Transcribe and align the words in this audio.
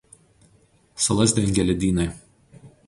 Salas 1.07 1.37
dengia 1.37 1.61
ledynai. 1.69 2.09